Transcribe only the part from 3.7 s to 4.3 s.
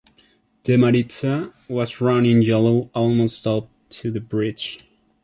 to the